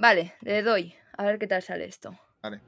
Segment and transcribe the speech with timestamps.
[0.00, 0.94] Vale, le doy.
[1.18, 2.18] A ver qué tal sale esto.
[2.42, 2.62] Vale.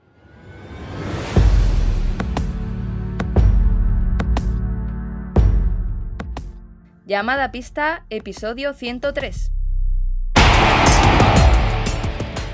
[7.06, 9.50] Llamada pista, episodio 103.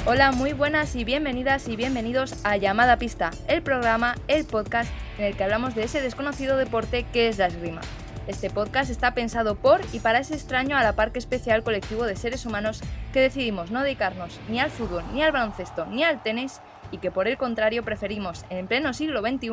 [0.07, 5.25] Hola, muy buenas y bienvenidas y bienvenidos a Llamada Pista, el programa, el podcast en
[5.25, 7.81] el que hablamos de ese desconocido deporte que es la esgrima.
[8.29, 12.15] Este podcast está pensado por y para ese extraño a la parque especial colectivo de
[12.15, 16.61] seres humanos que decidimos no dedicarnos ni al fútbol, ni al baloncesto, ni al tenis
[16.93, 19.49] y que por el contrario preferimos en pleno siglo XXI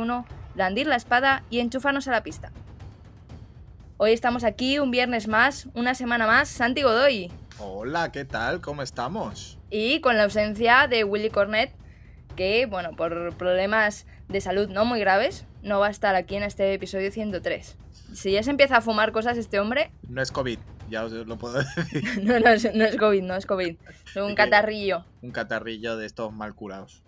[0.55, 2.51] blandir la espada y enchufarnos a la pista.
[3.95, 7.31] Hoy estamos aquí un viernes más, una semana más, Santi Godoy.
[7.59, 8.59] Hola, ¿qué tal?
[8.59, 9.57] ¿Cómo estamos?
[9.69, 11.71] Y con la ausencia de Willy Cornet,
[12.35, 16.43] que, bueno, por problemas de salud no muy graves, no va a estar aquí en
[16.43, 17.77] este episodio 103.
[18.15, 19.91] Si ya se empieza a fumar cosas este hombre...
[20.07, 20.57] No es COVID,
[20.89, 22.23] ya os lo puedo decir.
[22.23, 23.77] no, no es, no es COVID, no es COVID.
[24.07, 25.05] Es un catarrillo.
[25.21, 27.03] Un catarrillo de estos mal curados.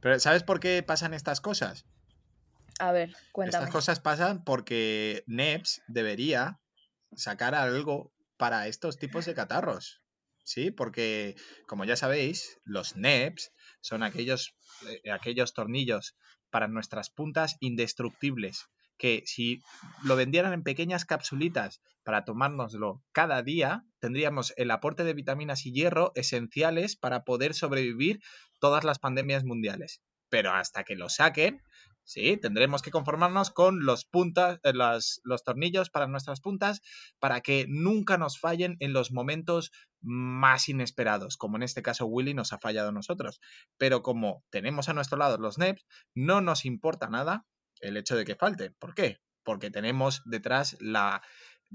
[0.00, 1.86] Pero ¿sabes por qué pasan estas cosas?
[2.78, 3.64] A ver, cuéntame.
[3.64, 6.60] Estas cosas pasan porque NEPS debería
[7.16, 10.02] sacar algo para estos tipos de catarros.
[10.42, 10.70] ¿Sí?
[10.70, 11.36] Porque,
[11.66, 14.54] como ya sabéis, los NEPs son aquellos,
[14.86, 16.16] eh, aquellos tornillos
[16.54, 19.58] para nuestras puntas indestructibles que si
[20.04, 25.72] lo vendieran en pequeñas capsulitas para tomárnoslo cada día, tendríamos el aporte de vitaminas y
[25.72, 28.20] hierro esenciales para poder sobrevivir
[28.60, 30.00] todas las pandemias mundiales.
[30.28, 31.60] Pero hasta que lo saquen,
[32.04, 36.82] Sí, tendremos que conformarnos con los puntas, eh, los tornillos para nuestras puntas
[37.18, 42.34] para que nunca nos fallen en los momentos más inesperados, como en este caso Willy
[42.34, 43.40] nos ha fallado a nosotros.
[43.78, 47.46] Pero como tenemos a nuestro lado los NEPs, no nos importa nada
[47.80, 48.70] el hecho de que falte.
[48.72, 49.18] ¿Por qué?
[49.42, 51.22] Porque tenemos detrás la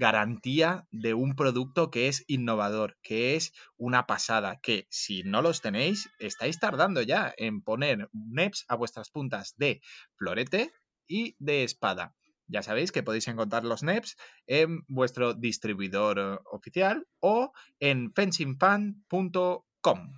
[0.00, 5.60] garantía de un producto que es innovador, que es una pasada, que si no los
[5.60, 9.82] tenéis, estáis tardando ya en poner NEPs a vuestras puntas de
[10.16, 10.72] florete
[11.06, 12.16] y de espada.
[12.48, 14.16] Ya sabéis que podéis encontrar los NEPs
[14.46, 20.12] en vuestro distribuidor eh, oficial o en fencingfan.com.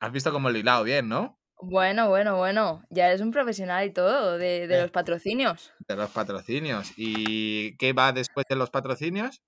[0.00, 1.38] Has visto cómo lo he hilado bien, ¿no?
[1.64, 2.82] Bueno, bueno, bueno.
[2.90, 4.82] Ya eres un profesional y todo de, de Eh.
[4.82, 5.72] los patrocinios.
[5.86, 6.92] De los patrocinios.
[6.96, 9.40] ¿Y qué va después de los patrocinios?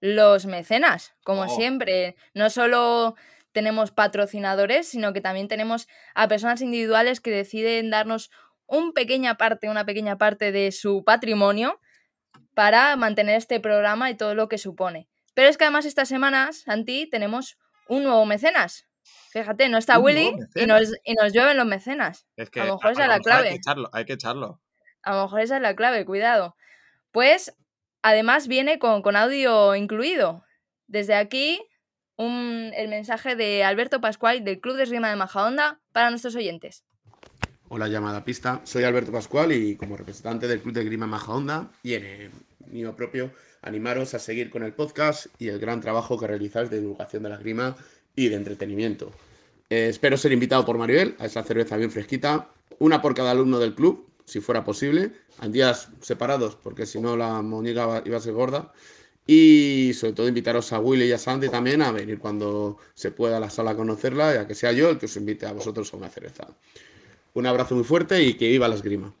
[0.00, 1.48] Los mecenas, como Oh.
[1.48, 2.16] siempre.
[2.32, 3.14] No solo
[3.52, 8.30] tenemos patrocinadores, sino que también tenemos a personas individuales que deciden darnos
[8.66, 11.78] un pequeña parte, una pequeña parte de su patrimonio
[12.54, 15.08] para mantener este programa y todo lo que supone.
[15.34, 18.86] Pero es que además estas semanas, Santi, tenemos un nuevo mecenas.
[19.30, 22.26] Fíjate, no está Willy y nos, y nos llueven los mecenas.
[22.36, 23.48] Es que A lo mejor esa es la mejor Hay clave.
[23.50, 24.60] que echarlo, hay que echarlo.
[25.02, 26.56] A lo mejor esa es la clave, cuidado.
[27.10, 27.54] Pues
[28.02, 30.44] además viene con, con audio incluido.
[30.86, 31.60] Desde aquí,
[32.16, 36.84] un- el mensaje de Alberto Pascual del Club de Esgrima de Majadahonda para nuestros oyentes.
[37.68, 38.60] Hola, llamada pista.
[38.64, 42.30] Soy Alberto Pascual y como representante del Club de Grima Majahonda y en el
[42.66, 43.32] mío propio,
[43.62, 47.30] animaros a seguir con el podcast y el gran trabajo que realizáis de divulgación de
[47.30, 47.74] la grima
[48.16, 49.12] y de entretenimiento.
[49.70, 52.48] Eh, espero ser invitado por Maribel a esa cerveza bien fresquita,
[52.78, 57.16] una por cada alumno del club, si fuera posible, en días separados, porque si no
[57.16, 58.72] la va- iba a ser gorda.
[59.26, 63.38] Y sobre todo invitaros a Willy y a Sandy también a venir cuando se pueda
[63.38, 65.52] a la sala a conocerla y a que sea yo el que os invite a
[65.52, 66.46] vosotros a una cerveza.
[67.32, 69.14] Un abrazo muy fuerte y que viva la esgrima.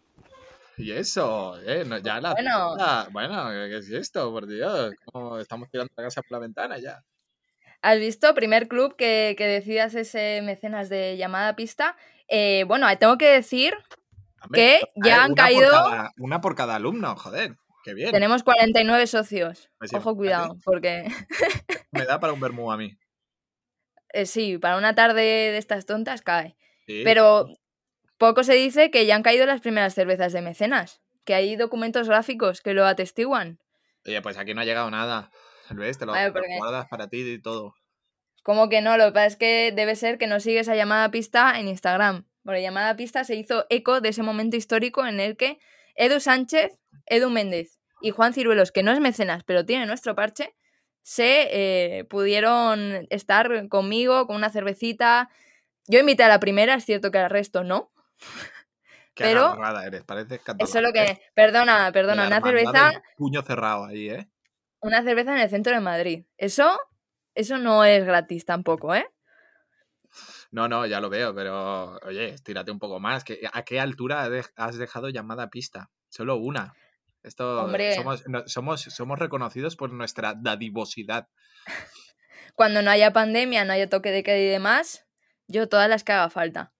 [0.76, 2.76] Y eso, eh, no, ya la Bueno.
[3.12, 4.30] bueno, ¿qué es esto?
[4.30, 7.02] Por Dios, ¿cómo estamos tirando la casa por la ventana ya.
[7.84, 8.32] ¿Has visto?
[8.34, 11.96] Primer club que, que decidas ese mecenas de llamada pista.
[12.28, 13.74] Eh, bueno, tengo que decir
[14.54, 15.70] que ya han una por caído.
[15.70, 18.10] cada- una por cada alumno, joder, qué bien.
[18.10, 19.68] Tenemos 49 socios.
[19.76, 21.04] Pues sí, Ojo, cuidado, porque
[21.92, 22.96] Me da para un vermú a mí.
[24.14, 26.56] eh, sí, para una tarde de estas tontas cae.
[26.86, 27.02] Sí.
[27.04, 27.48] Pero
[28.16, 32.08] poco se dice que ya han caído las primeras cervezas de mecenas, que hay documentos
[32.08, 33.58] gráficos que lo atestiguan.
[34.06, 35.30] Oye, pues aquí no ha llegado nada.
[35.70, 35.98] ¿Ves?
[35.98, 37.74] Te lo, Vale, te lo guardas para ti y todo.
[38.42, 41.10] Como que no, lo que pasa es que debe ser que no sigues a llamada
[41.10, 42.26] pista en Instagram.
[42.44, 45.58] Porque llamada pista se hizo eco de ese momento histórico en el que
[45.94, 50.54] Edu Sánchez, Edu Méndez y Juan Ciruelos, que no es mecenas, pero tiene nuestro parche,
[51.02, 51.48] se
[51.98, 55.30] eh, pudieron estar conmigo con una cervecita.
[55.86, 57.92] Yo invité a la primera, es cierto que al resto no.
[59.14, 59.56] Qué Pero-
[59.86, 60.68] eres, pareces catalán.
[60.68, 60.92] Eso es lo ¿eh?
[60.92, 61.22] que.
[61.34, 64.28] Perdona, perdona, La una cerveza, Puño cerrado ahí, ¿eh?
[64.84, 66.24] Una cerveza en el centro de Madrid.
[66.36, 66.78] Eso,
[67.34, 69.06] eso no es gratis tampoco, ¿eh?
[70.50, 73.24] No, no, ya lo veo, pero oye, estírate un poco más.
[73.24, 75.90] que- ¿A qué altura has dejado llamada pista?
[76.08, 76.74] Solo una.
[77.22, 77.94] Esto Hombre.
[77.94, 81.28] somos, no- somos, somos reconocidos por nuestra dadivosidad.
[82.54, 85.06] Cuando no haya pandemia, no haya toque de queda y demás,
[85.46, 86.72] Yo todas las que haga falta.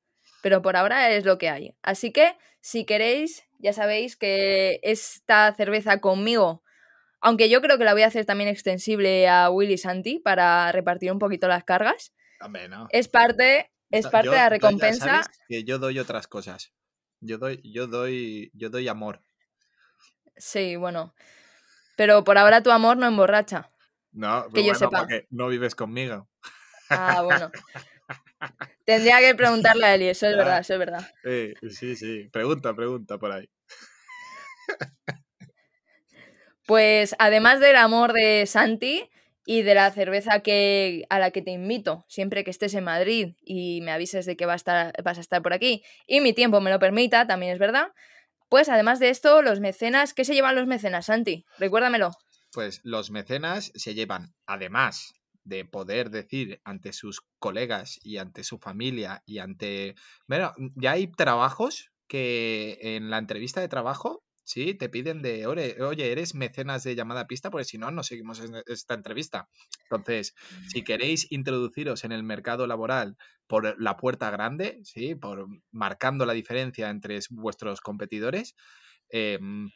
[0.43, 1.77] Pero por ahora es lo que hay.
[1.83, 6.63] Así que, si queréis, ya sabéis que esta cerveza conmigo,
[7.25, 11.11] aunque yo creo que la voy a hacer también extensible a Willy Santi para repartir
[11.11, 12.87] un poquito las cargas, Hombre, no.
[12.91, 15.23] es parte, es Yo- parte de yo la recompensa.
[15.49, 16.73] que yo doy otras cosas.
[17.21, 19.23] Yo doy, yo doy, yo doy amor.
[20.37, 21.15] Sí, bueno.
[21.97, 23.71] Pero por ahora tu amor no emborracha.
[24.13, 24.99] No, Que yo bueno, sepa.
[25.01, 26.29] porque no vives conmigo.
[26.91, 27.51] Ah, bueno.
[28.85, 30.39] Tendría que preguntarle a Eli, eso es Ya.
[30.39, 31.09] verdad, eso es verdad.
[31.25, 32.29] Eh, sí, sí.
[32.31, 33.49] Pregunta, pregunta por ahí.
[36.67, 39.09] Pues además del amor de Santi
[39.47, 43.35] y de la cerveza que, a la que te invito siempre que estés en Madrid
[43.45, 46.79] y me avises de que vas a estar por aquí y mi tiempo me lo
[46.79, 47.89] permita, también es verdad.
[48.49, 51.45] Pues además de esto, los mecenas, ¿qué se llevan los mecenas, Santi?
[51.59, 52.13] Recuérdamelo.
[52.53, 55.13] Pues los mecenas se llevan, además
[55.43, 59.95] de poder decir ante sus colegas y ante su familia y ante...
[60.27, 65.81] Bueno, ya hay trabajos que en la entrevista de trabajo, sí, te piden de, "Ore-
[65.83, 69.49] oye, eres mecenas de llamada pista, porque si no, no seguimos esta entrevista.
[69.91, 70.35] Entonces,
[70.67, 76.33] si queréis introduciros en el mercado laboral por la puerta grande, sí, por marcando la
[76.35, 78.55] diferencia entre vuestros competidores,
[79.11, 79.71] em,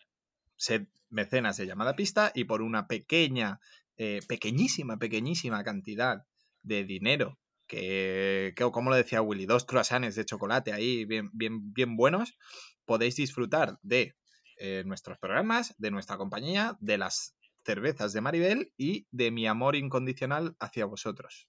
[0.56, 3.60] sed mecenas de llamada pista y por una pequeña,
[3.96, 6.24] eh, pequeñísima, pequeñísima cantidad
[6.62, 11.72] de dinero, que, que, como lo decía Willy, dos croissants de chocolate ahí bien, bien,
[11.72, 12.36] bien buenos,
[12.84, 14.14] podéis disfrutar de
[14.58, 19.76] eh, nuestros programas, de nuestra compañía, de las cervezas de Maribel y de mi amor
[19.76, 21.48] incondicional hacia vosotros.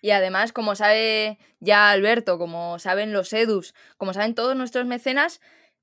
[0.00, 5.40] Y además, como sabe ya Alberto, como saben los Edus, como saben todos nuestros mecenas,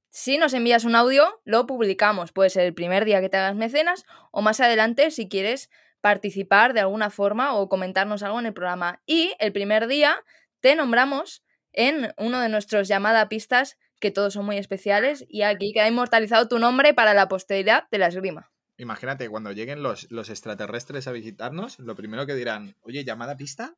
[0.09, 2.31] si nos envías un audio, lo publicamos.
[2.31, 5.71] Puede ser el primer día que te hagas mecenas o más adelante si quieres
[6.01, 9.01] participar de alguna forma o comentarnos algo en el programa.
[9.05, 10.17] Y el primer día
[10.59, 15.71] te nombramos en uno de nuestros llamada pistas, que todos son muy especiales, y aquí
[15.73, 18.51] queda inmortalizado tu nombre para la posteridad de la esgrima.
[18.77, 23.75] Imagínate, cuando lleguen los, los extraterrestres a visitarnos, lo primero que dirán, oye, llamada pista,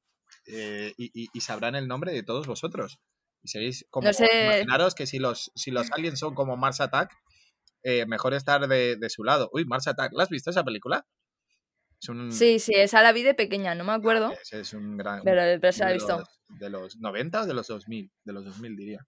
[0.47, 2.97] eh, y, y- y sabrán el nombre de todos vosotros.
[3.43, 6.81] Y seréis como, No sé- imaginaros que si los, si los aliens son como Mars
[6.81, 7.11] Attack,
[7.83, 9.49] eh, mejor estar de, de su lado.
[9.53, 11.05] Uy, Mars Attack, ¿la has visto esa película?
[12.01, 14.97] Es un, Sí, sí, esa la vi de pequeña, no me acuerdo, es, es un
[14.97, 15.21] gran...
[15.23, 16.17] pero, pero se la he de visto.
[16.17, 19.05] los- de los 90 o de los 2000, de los 2000 diría.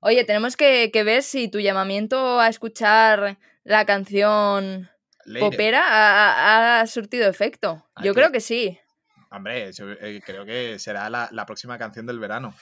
[0.00, 4.88] Oye, tenemos que, que ver si tu llamamiento a escuchar la canción
[5.24, 7.86] Leire, popera ha, ha- surtido efecto.
[8.02, 8.78] Yo creo que sí.
[9.30, 12.54] Hombre, eh, creo que será la, la próxima canción del verano.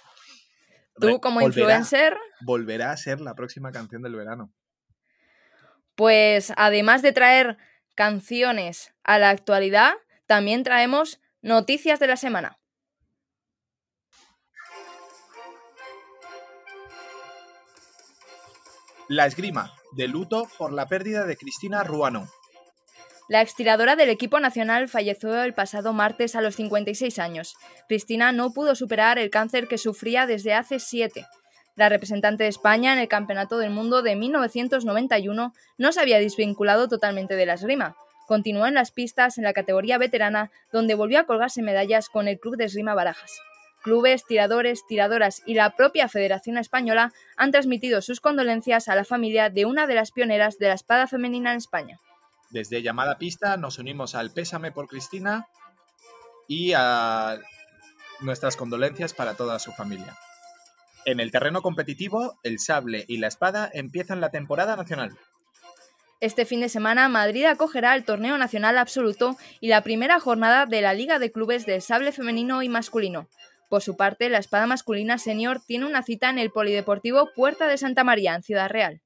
[1.00, 1.46] Tú como volverá-
[1.78, 4.52] influencer, Volverá a ser la próxima canción del verano.
[5.94, 7.56] pues además de traer
[7.94, 9.94] canciones a la actualidad,
[10.26, 12.57] también traemos noticias de la semana.
[19.10, 22.28] La esgrima, de luto por la pérdida de Cristina Ruano.
[23.26, 27.56] La extiradora del equipo nacional falleció el pasado martes a los 56 años.
[27.88, 31.26] Cristina no pudo superar el cáncer que sufría desde hace siete.
[31.74, 36.86] La representante de España en el Campeonato del Mundo de 1991 no se había desvinculado
[36.88, 37.96] totalmente de la esgrima.
[38.26, 42.38] Continuó en las pistas en la categoría veterana, donde volvió a colgarse medallas con el
[42.38, 43.32] Club de Esgrima Barajas.
[43.88, 49.48] Clubes, tiradores, tiradoras y la propia Federación Española han transmitido sus condolencias a la familia
[49.48, 51.98] de una de las pioneras de la espada femenina en España.
[52.50, 55.48] Desde Llamada Pista nos unimos al pésame por Cristina
[56.46, 57.38] y a
[58.20, 60.18] nuestras condolencias para toda su familia.
[61.06, 65.16] En el terreno competitivo, el sable y la espada empiezan la temporada nacional.
[66.20, 70.82] Este fin de semana Madrid acogerá el torneo nacional absoluto y la primera jornada de
[70.82, 73.28] la Liga de Clubes de Sable Femenino y Masculino.
[73.68, 77.76] Por su parte, la espada masculina senior tiene una cita en el Polideportivo Puerta de
[77.76, 79.00] Santa María, en Ciudad Real.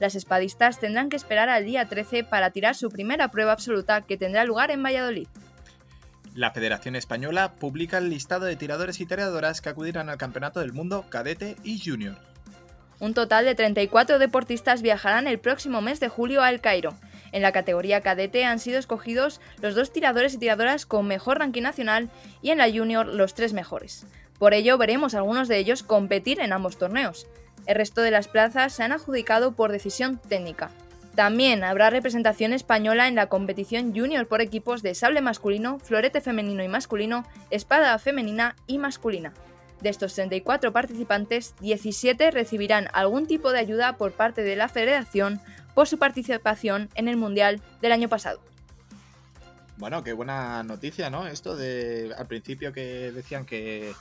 [0.00, 4.16] Las espadistas tendrán que esperar al día 13 para tirar su primera prueba absoluta que
[4.16, 5.28] tendrá lugar en Valladolid.
[6.34, 10.72] La Federación Española publica el listado de tiradores y tiradoras que acudirán al Campeonato del
[10.72, 12.16] Mundo Cadete y Junior.
[13.00, 16.94] Un total de 34 deportistas viajarán el próximo mes de julio a El Cairo.
[17.32, 21.62] En la categoría cadete han sido escogidos los dos tiradores y tiradoras con mejor ranking
[21.62, 22.10] nacional
[22.42, 24.06] y en la junior los tres mejores.
[24.38, 27.26] Por ello veremos a algunos de ellos competir en ambos torneos.
[27.66, 30.70] El resto de las plazas se han adjudicado por decisión técnica.
[31.14, 36.62] También habrá representación española en la competición junior por equipos de sable masculino, florete femenino
[36.62, 39.32] y masculino, espada femenina y masculina.
[39.80, 45.40] De estos 34 participantes, 17 recibirán algún tipo de ayuda por parte de la federación
[45.78, 48.40] por su participación en el Mundial del año pasado.
[49.76, 51.28] Bueno, qué buena noticia, ¿no?
[51.28, 53.92] Esto de al principio que decían que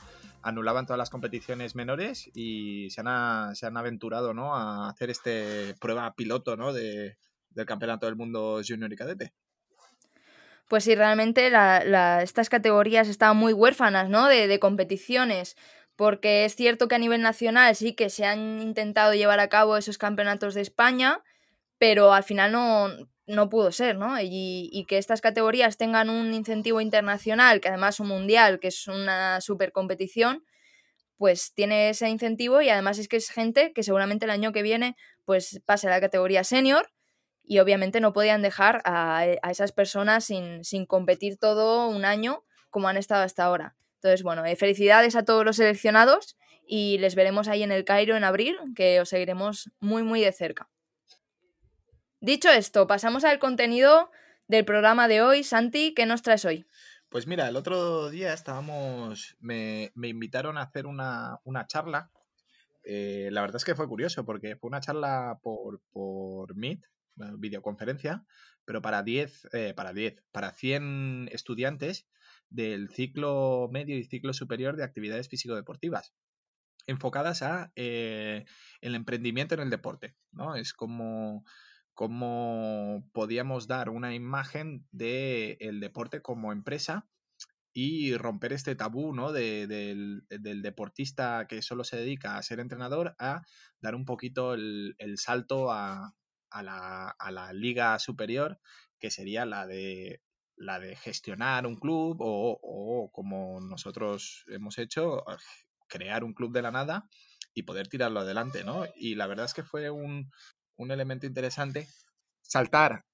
[0.41, 4.55] anulaban todas las competiciones menores y se han, se han aventurado ¿no?
[4.55, 6.73] a hacer este prueba piloto ¿no?
[6.73, 7.19] de,
[7.51, 9.33] del Campeonato del Mundo Junior y Cadete.
[10.67, 11.51] Pues sí, realmente
[12.23, 14.25] estas categorías estaban muy huérfanas ¿no?
[14.25, 15.55] de, de competiciones
[15.95, 19.77] porque es cierto que a nivel nacional sí que se han intentado llevar a cabo
[19.77, 21.21] esos campeonatos de España,
[21.77, 22.89] pero al final no,
[23.27, 24.15] no pudo ser, ¿no?
[24.21, 29.41] Y, que estas categorías tengan un incentivo internacional, que además un mundial, que es una
[29.41, 30.45] super competición,
[31.17, 34.61] pues tiene ese incentivo y además es que es gente que seguramente el año que
[34.61, 36.91] viene pues pase a la categoría senior
[37.43, 42.87] y obviamente no podían dejar a, esas personas sin, sin, competir todo un año como
[42.87, 43.75] han estado hasta ahora.
[43.95, 48.15] Entonces, bueno, eh, felicidades a todos los seleccionados y les veremos ahí en el Cairo
[48.15, 50.69] en abril, que os seguiremos muy, muy de cerca.
[52.19, 54.09] Dicho esto, pasamos al contenido
[54.47, 55.43] del programa de hoy.
[55.43, 56.65] Santi, ¿qué nos traes hoy?
[57.09, 62.09] Pues mira, el otro día estábamos, me, invitaron a hacer una, charla.
[62.83, 66.81] Eh, la verdad es que fue curioso porque fue una charla por, por Meet,
[67.37, 68.25] videoconferencia,
[68.65, 72.07] pero para 10, eh, para 10, para 100 estudiantes
[72.49, 76.13] del ciclo medio y ciclo superior de actividades físico-deportivas
[76.87, 78.45] enfocadas a eh,
[78.81, 80.55] el emprendimiento en el deporte, ¿no?
[80.55, 81.45] Es como
[81.97, 87.07] cómo podíamos dar una imagen del deporte como empresa
[87.73, 89.31] y romper este tabú ¿no?
[89.31, 93.41] del, deportista que solo se dedica a ser entrenador a
[93.81, 96.13] dar un poquito el, salto a,
[96.51, 98.59] la, liga superior,
[98.99, 100.21] que sería la de,
[100.55, 105.25] la de gestionar un club o, o como nosotros hemos hecho,
[105.87, 107.09] crear un club de la nada
[107.55, 108.85] y poder tirarlo adelante, ¿no?
[108.95, 110.29] Y la verdad es que fue un,
[110.77, 111.87] un elemento interesante
[112.41, 113.05] saltar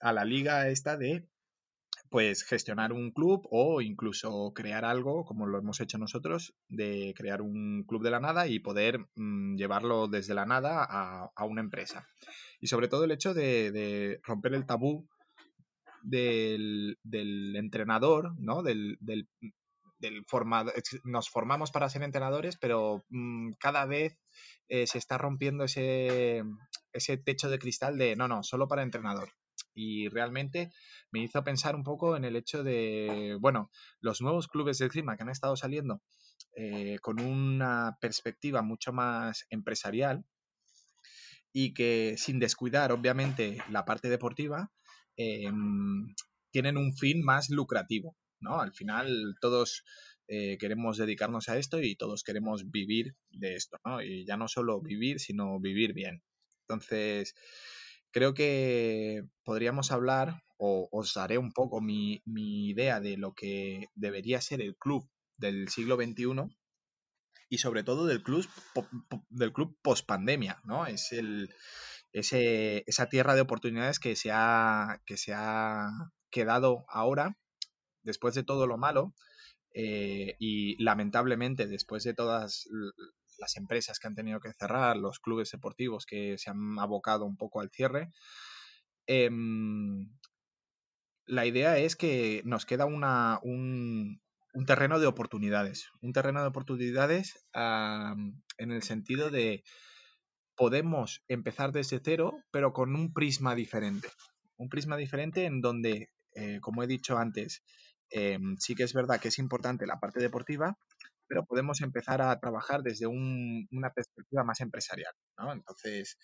[0.00, 1.28] a la liga esta de
[2.12, 7.40] pues gestionar un club o incluso crear algo como lo hemos hecho nosotros de crear
[7.40, 10.86] un club de la nada y poder mm, llevarlo desde la nada
[11.34, 12.06] a, una empresa.
[12.60, 15.08] Y sobre todo el hecho de, romper el tabú
[16.02, 16.98] del,
[17.54, 19.26] entrenador no del, del,
[20.26, 20.72] formado
[21.04, 24.18] nos formamos para ser entrenadores pero mm, cada vez
[24.68, 26.42] eh, se está rompiendo ese,
[26.92, 29.30] ese techo de cristal de no, no, solo para entrenador.
[29.74, 30.70] Y realmente
[31.10, 33.70] me hizo pensar un poco en el hecho de, bueno,
[34.00, 36.02] los nuevos clubes de clima que han estado saliendo
[36.54, 40.24] eh, con una perspectiva mucho más empresarial
[41.52, 44.70] y que sin descuidar, obviamente, la parte deportiva,
[45.16, 46.14] em,
[46.50, 48.60] tienen un fin más lucrativo, ¿no?
[48.60, 49.84] Al final todos
[50.28, 54.02] eh, queremos dedicarnos a esto y todos queremos vivir de esto, ¿no?
[54.02, 56.22] Y ya no solo vivir, sino vivir bien.
[56.68, 57.34] Entonces,
[58.10, 64.40] creo que podríamos hablar, o os daré un poco mi, idea de lo que debería
[64.40, 66.54] ser el club del siglo XXI
[67.48, 68.48] y sobre todo del club,
[69.28, 70.86] del club post pandemia, ¿no?
[70.86, 71.52] Es el,
[72.12, 75.90] esa tierra de oportunidades que se, ha, que se ha
[76.30, 77.36] quedado ahora,
[78.02, 79.14] después de todo lo malo,
[79.74, 82.68] eh, y lamentablemente, después de todas
[83.42, 87.36] las empresas que han tenido que cerrar, los clubes deportivos que se han abocado un
[87.36, 88.12] poco al cierre,
[89.06, 90.08] em,
[91.26, 94.20] la idea es que nos queda una, un,
[94.66, 95.90] terreno de oportunidades.
[96.00, 99.64] Un terreno de oportunidades en el sentido de
[100.54, 104.08] podemos empezar desde cero, pero con un prisma diferente.
[104.56, 107.64] Un prisma diferente en donde, eh, como he dicho antes,
[108.12, 110.76] Em, sí que es verdad que es importante la parte deportiva,
[111.32, 115.14] pero podemos empezar a trabajar desde una perspectiva más empresarial.
[115.50, 116.18] Entonces,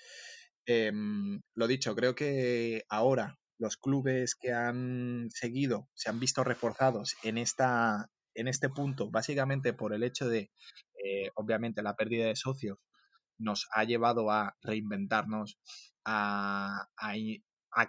[0.66, 7.16] em, lo dicho, creo que ahora los clubes que han seguido se han visto reforzados
[7.22, 10.50] en, esta, en este punto, básicamente por el hecho de,
[11.02, 12.76] eh, obviamente, la pérdida de socios
[13.38, 15.58] nos ha llevado a reinventarnos,
[16.04, 16.86] a,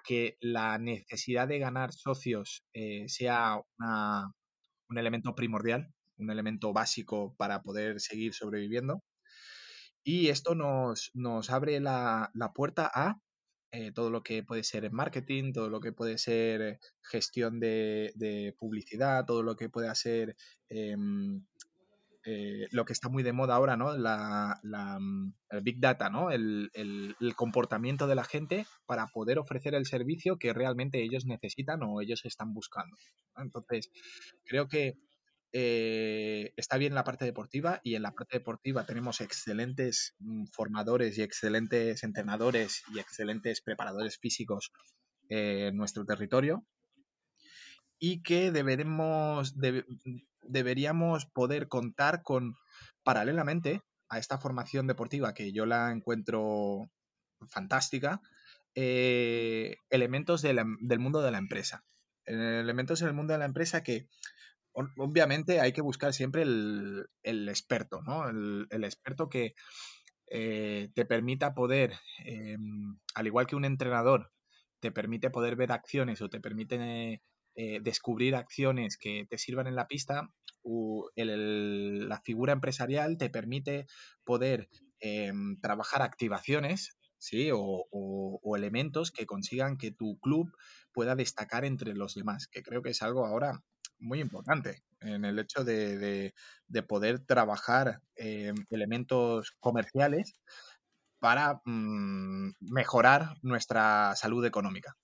[0.05, 7.61] que la necesidad de ganar socios eh, sea un elemento primordial, un elemento básico para
[7.61, 9.03] poder seguir sobreviviendo.
[10.03, 11.11] Y esto nos,
[11.49, 13.19] abre la, puerta a
[13.71, 19.25] eh, todo lo que puede ser marketing, todo lo que puede ser gestión de, publicidad,
[19.25, 20.35] todo lo que puede ser
[20.69, 21.43] em,
[22.25, 23.97] eh, lo que está muy de moda ahora, ¿no?
[23.97, 26.31] La, mm, el Big Data, ¿no?
[26.31, 26.69] El,
[27.35, 32.25] comportamiento de la gente para poder ofrecer el servicio que realmente ellos necesitan o ellos
[32.25, 32.97] están buscando.
[33.37, 33.89] Entonces,
[34.45, 34.95] creo que
[35.51, 41.17] eh, está bien la parte deportiva y en la parte deportiva tenemos excelentes mm, formadores
[41.17, 44.71] y excelentes entrenadores y excelentes preparadores físicos
[45.29, 46.65] en nuestro territorio
[47.99, 49.55] y que deberemos,
[50.41, 52.55] deberíamos poder contar con,
[53.03, 56.89] paralelamente a esta formación deportiva que yo la encuentro
[57.47, 58.21] fantástica,
[58.75, 61.83] eh, elementos del mundo de la empresa.
[62.25, 64.07] Elementos en el mundo de la empresa que
[64.97, 68.27] obviamente hay que buscar siempre el, experto, ¿no?
[68.29, 69.53] El, experto que
[70.27, 71.93] eh, te permita poder,
[72.25, 74.31] em, al igual que un entrenador,
[74.79, 77.21] te permite poder ver acciones o te permite
[77.55, 80.29] eh, descubrir acciones que te sirvan en la pista,
[81.15, 83.87] la figura empresarial te permite
[84.23, 84.69] poder
[84.99, 87.49] em, trabajar activaciones ¿sí?
[87.53, 90.51] O, elementos que consigan que tu club
[90.91, 93.63] pueda destacar entre los demás, que creo que es algo ahora
[93.99, 96.33] muy importante en el hecho de,
[96.87, 100.33] poder trabajar em, elementos comerciales
[101.19, 104.95] para mm, mejorar nuestra salud económica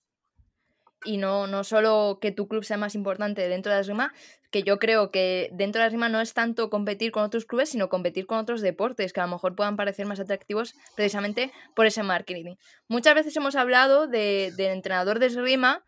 [1.06, 4.12] y no, no solo que tu club sea más importante dentro de la esgrima,
[4.50, 7.70] que yo creo que dentro de la esgrima no es tanto competir con otros clubes,
[7.70, 11.86] sino competir con otros deportes que a lo mejor puedan parecer más atractivos precisamente por
[11.86, 12.56] ese marketing.
[12.88, 15.84] Muchas veces hemos hablado de, del entrenador de esgrima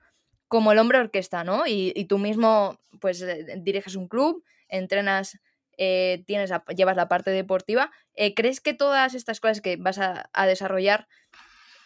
[0.49, 1.64] como el hombre orquesta, ¿no?
[1.67, 5.38] Y, tú mismo pues eh, diriges un club, entrenas,
[5.76, 7.93] eh, tienes llevas la parte deportiva.
[8.14, 11.07] Eh, ¿Crees que todas estas cosas que vas a, desarrollar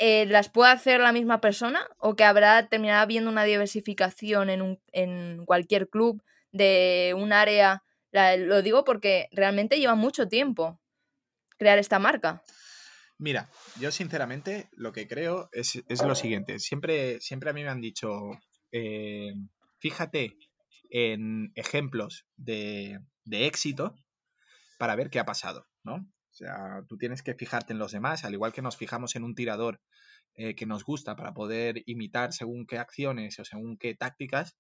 [0.01, 4.81] las puede hacer la misma persona o que habrá terminará habiendo una diversificación en, un,
[4.91, 7.85] en cualquier club de un área.
[8.11, 10.81] lo digo porque realmente lleva mucho tiempo
[11.57, 12.43] crear esta marca.
[13.23, 16.59] Mira, yo sinceramente lo que creo es, lo siguiente.
[16.59, 18.11] Siempre, siempre a mí me han dicho,
[18.73, 19.35] eh,
[19.79, 20.37] fíjate
[20.91, 23.95] en ejemplos de, de éxito
[24.79, 25.95] para ver qué ha pasado, ¿no?
[25.95, 29.25] O sea, tú tienes que fijarte en los demás, al igual que nos fijamos en
[29.25, 29.81] un tirador
[30.35, 34.57] eh, que nos gusta para poder imitar según qué acciones o según qué tácticas.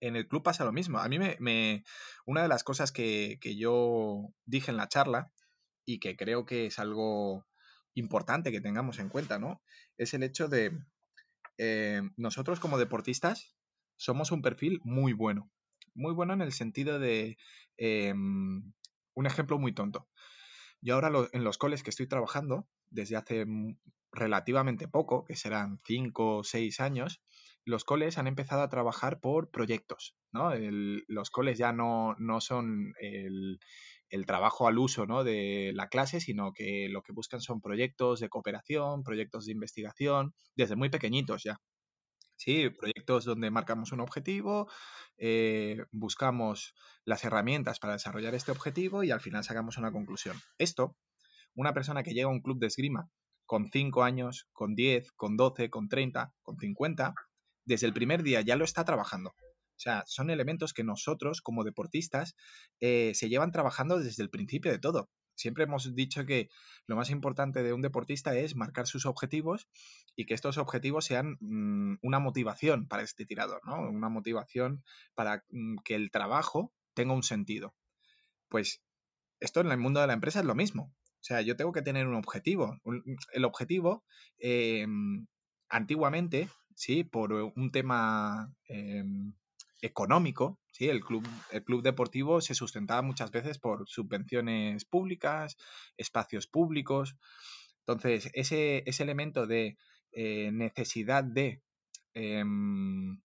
[0.00, 0.98] En el club pasa lo mismo.
[0.98, 1.84] A mí me,
[2.26, 5.30] una de las cosas que, yo dije en la charla
[5.84, 7.46] y que creo que es algo
[7.94, 9.62] importante que tengamos en cuenta, ¿no?
[9.96, 10.72] Es el hecho de
[11.62, 13.54] eh, nosotros como deportistas
[13.96, 15.50] somos un perfil muy bueno.
[15.94, 17.36] Muy bueno en el sentido de
[17.76, 18.72] em,
[19.14, 20.08] un ejemplo muy tonto.
[20.80, 23.44] Yo ahora en los coles que estoy trabajando, desde hace
[24.10, 27.22] relativamente poco, que serán 5 o 6 años,
[27.66, 30.16] los coles han empezado a trabajar por proyectos.
[30.32, 30.52] ¿no?
[31.08, 33.60] los coles ya no, no son el,
[34.26, 35.24] trabajo al uso ¿no?
[35.24, 40.34] de la clase, sino que lo que buscan son proyectos de cooperación, proyectos de investigación,
[40.56, 41.60] desde muy pequeñitos ya.
[42.36, 44.70] Sí, proyectos donde marcamos un objetivo,
[45.18, 50.36] eh, buscamos las herramientas para desarrollar este objetivo y al final sacamos una conclusión.
[50.56, 50.96] Esto,
[51.54, 53.10] una persona que llega a un club de esgrima
[53.44, 57.14] con 5 años, con 10, con 12, con 30, con 50,
[57.64, 59.34] desde el primer día ya lo está trabajando.
[59.80, 62.36] O sea, son elementos que nosotros como deportistas
[62.80, 65.08] eh, se llevan trabajando desde el principio de todo.
[65.34, 66.50] Siempre hemos dicho que
[66.86, 69.70] lo más importante de un deportista es marcar sus objetivos
[70.16, 73.88] y que estos objetivos sean mm, una motivación para este tirador, ¿no?
[73.88, 77.74] Una motivación para mm, que el trabajo tenga un sentido.
[78.50, 78.82] Pues
[79.38, 80.92] esto en el mundo de la empresa es lo mismo.
[80.92, 82.76] O sea, yo tengo que tener un objetivo.
[83.32, 84.04] el objetivo,
[84.38, 85.26] em,
[85.70, 89.32] antiguamente, sí, por un tema em,
[89.82, 90.88] económico, ¿sí?
[90.88, 95.56] El club, el club deportivo se sustentaba muchas veces por subvenciones públicas,
[95.96, 97.16] espacios públicos.
[97.80, 99.76] Entonces, ese, ese elemento de
[100.12, 101.62] eh, necesidad de
[102.14, 103.20] em,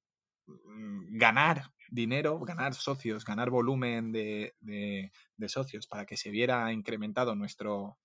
[1.18, 5.12] ganar dinero, ganar socios, ganar volumen de,
[5.48, 7.98] socios para que se viera incrementado nuestro,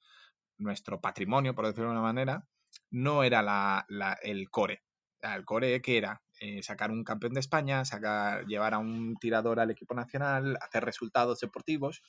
[0.58, 2.46] nuestro patrimonio, por decirlo de una manera,
[2.90, 3.86] no era
[4.22, 4.82] el core.
[5.20, 9.60] El core que era eh, sacar un campeón de España, sacar, llevar a un tirador
[9.60, 12.02] al equipo nacional, hacer resultados deportivos.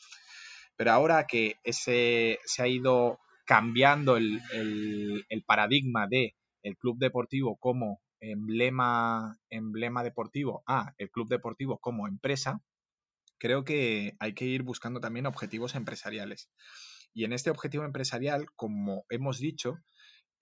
[0.78, 4.42] Pero ahora que ese, se ha ido cambiando el,
[5.46, 12.62] paradigma de el club deportivo como emblema, emblema deportivo a el club deportivo como empresa,
[13.38, 16.50] creo que hay que ir buscando también objetivos empresariales.
[17.14, 19.80] Y en este objetivo empresarial, como hemos dicho,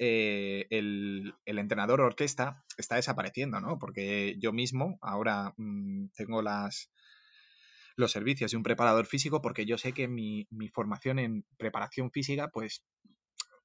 [0.02, 3.78] eh, el, entrenador orquesta está desapareciendo, ¿no?
[3.78, 9.92] Porque yo mismo ahora mm, tengo los servicios de un preparador físico porque yo sé
[9.92, 12.86] que mi, formación en preparación física, pues,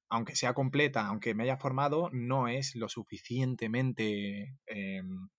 [0.09, 5.29] aunque sea completa, aunque me haya formado, no es lo suficientemente em,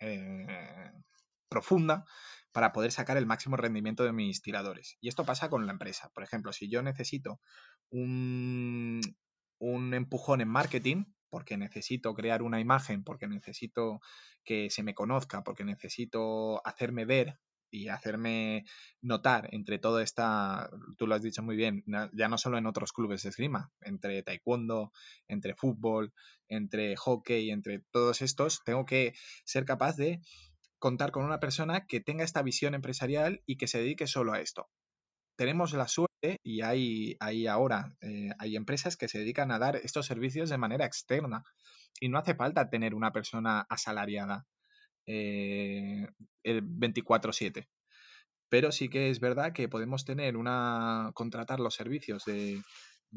[0.00, 0.92] eh,
[1.48, 2.04] profunda
[2.52, 4.98] para poder sacar el máximo rendimiento de mis tiradores.
[5.00, 6.10] Y esto pasa con la empresa.
[6.14, 7.40] Por ejemplo, si yo necesito
[7.90, 9.00] un,
[9.94, 14.00] empujón en marketing, porque necesito crear una imagen, porque necesito
[14.44, 17.38] que se me conozca, porque necesito hacerme ver
[17.70, 18.64] y hacerme
[19.02, 22.92] notar entre toda esta, tú lo has dicho muy bien, ya no solo en otros
[22.92, 24.92] clubes de esgrima, entre taekwondo,
[25.26, 26.14] entre fútbol,
[26.48, 29.12] entre hockey, entre todos estos, tengo que
[29.44, 30.20] ser capaz de
[30.78, 34.40] contar con una persona que tenga esta visión empresarial y que se dedique solo a
[34.40, 34.70] esto.
[35.36, 39.76] Tenemos la suerte, y hay, hay ahora, eh, hay empresas que se dedican a dar
[39.76, 41.44] estos servicios de manera externa
[42.00, 44.46] y no hace falta tener una persona asalariada
[45.06, 46.06] eh,
[46.42, 47.68] el 24/7.
[48.48, 52.62] Pero sí que es verdad que podemos tener una, contratar los servicios de,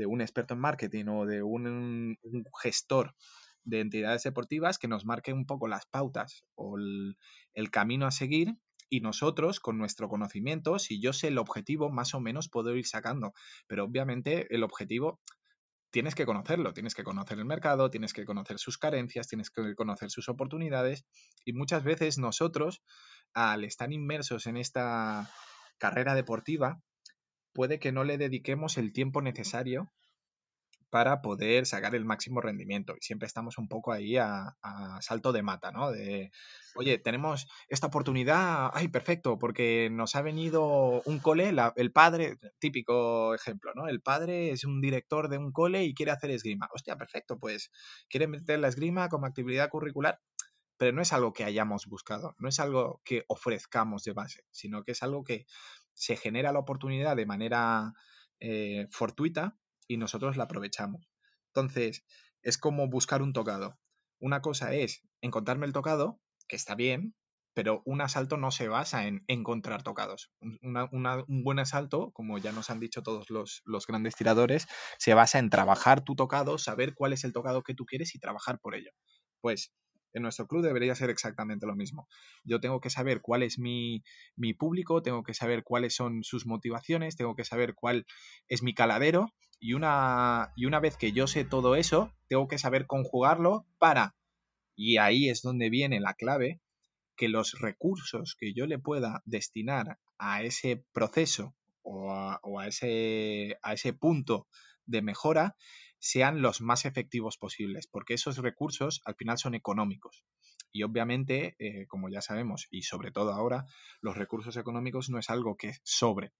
[0.05, 2.17] un experto en marketing o de un,
[2.61, 3.15] gestor
[3.63, 8.55] de entidades deportivas que nos marque un poco las pautas o el, camino a seguir
[8.91, 12.85] y nosotros con nuestro conocimiento, si yo sé el objetivo, más o menos puedo ir
[12.85, 13.33] sacando,
[13.65, 15.21] pero obviamente el objetivo
[15.91, 19.75] tienes que conocerlo, tienes que conocer el mercado, tienes que conocer sus carencias, tienes que
[19.75, 21.05] conocer sus oportunidades.
[21.45, 22.83] Y muchas veces nosotros,
[23.33, 25.31] al estar inmersos en esta
[25.77, 26.81] carrera deportiva,
[27.53, 29.89] puede que no le dediquemos el tiempo necesario
[30.91, 32.95] para poder sacar el máximo rendimiento.
[32.95, 34.57] Y siempre estamos un poco ahí a,
[34.99, 35.89] salto de mata, ¿no?
[35.91, 36.31] De,
[36.75, 43.33] oye, tenemos esta oportunidad, ay, perfecto, porque nos ha venido un cole, el padre, típico
[43.33, 43.87] ejemplo, ¿no?
[43.87, 46.67] El padre es un director de un cole y quiere hacer esgrima.
[46.73, 47.71] Hostia, perfecto, pues
[48.09, 50.19] quiere meter la esgrima como actividad curricular,
[50.77, 54.83] pero no es algo que hayamos buscado, no es algo que ofrezcamos de base, sino
[54.83, 55.45] que es algo que
[55.93, 57.93] se genera la oportunidad de manera
[58.41, 59.55] eh, fortuita
[59.91, 61.09] y nosotros la aprovechamos.
[61.47, 62.05] Entonces,
[62.43, 63.77] es como buscar un tocado.
[64.19, 67.13] Una cosa es encontrarme el tocado, que está bien,
[67.53, 70.31] pero un asalto no se basa en encontrar tocados.
[70.39, 75.39] un buen asalto, como ya nos han dicho todos los, los, grandes tiradores, se basa
[75.39, 78.75] en trabajar tu tocado, saber cuál es el tocado que tú quieres y trabajar por
[78.75, 78.91] ello.
[79.41, 79.73] Pues
[80.13, 82.07] en nuestro club debería ser exactamente lo mismo.
[82.45, 84.03] Yo tengo que saber cuál es mi,
[84.37, 88.05] mi público, tengo que saber cuáles son sus motivaciones, tengo que saber cuál
[88.47, 92.57] es mi caladero y una, y una vez que yo sé todo eso, tengo que
[92.57, 94.15] saber conjugarlo para,
[94.75, 96.59] y ahí es donde viene la clave,
[97.15, 103.73] que los recursos que yo le pueda destinar a ese proceso o a, ese, a
[103.73, 104.47] ese punto
[104.87, 105.55] de mejora
[105.99, 110.25] sean los más efectivos posibles, porque esos recursos al final son económicos.
[110.71, 113.65] Y obviamente, eh, como ya sabemos, y sobre todo ahora,
[114.01, 116.31] los recursos económicos no es algo que sobre.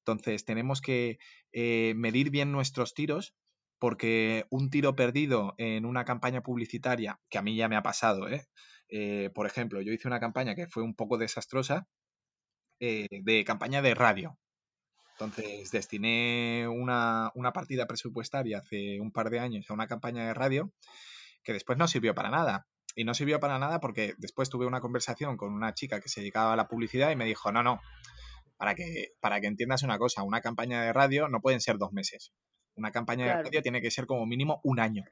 [0.00, 1.18] Entonces, tenemos que
[1.52, 3.34] eh, medir bien nuestros tiros,
[3.78, 8.28] porque un tiro perdido en una campaña publicitaria, que a mí ya me ha pasado,
[8.28, 8.46] ¿eh?
[9.34, 11.86] por ejemplo, yo hice una campaña que fue un poco desastrosa,
[12.80, 14.36] de campaña de radio,
[15.20, 20.72] entonces, destiné una, partida presupuestaria hace un par de años a una campaña de radio
[21.42, 22.66] que después no sirvió para nada.
[22.96, 26.20] Y no sirvió para nada porque después tuve una conversación con una chica que se
[26.20, 27.80] dedicaba a la publicidad y me dijo, no, no,
[28.60, 31.94] para que, para que entiendas una cosa, una campaña de radio no pueden ser dos
[31.94, 32.30] meses.
[32.74, 35.02] Una campaña de radio tiene que ser como mínimo un año.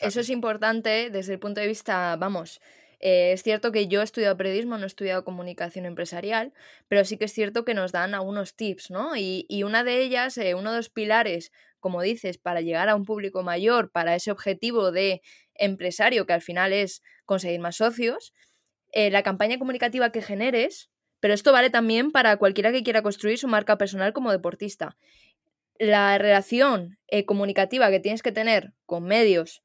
[0.00, 2.62] Eso es importante desde el punto de vista, vamos,
[3.00, 6.54] eh, es cierto que yo he estudiado periodismo, no he estudiado comunicación empresarial,
[6.88, 9.14] pero sí que es cierto que nos dan algunos tips, ¿no?
[9.14, 13.04] Y, una de ellas, eh, uno de los pilares, como dices, para llegar a un
[13.04, 15.20] público mayor, para ese objetivo de
[15.52, 18.32] empresario que al final es conseguir más socios,
[18.92, 20.88] eh, la campaña comunicativa que generes,
[21.24, 24.98] pero esto vale también para cualquiera que quiera construir su marca personal como deportista.
[25.78, 29.62] La relación comunicativa que tienes que tener con medios,